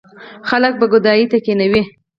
[0.49, 1.83] خلک به ګدايۍ ته کېنوي.